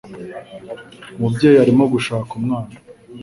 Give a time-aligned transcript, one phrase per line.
[1.15, 2.73] Umubyeyi arimo gushaka umwana.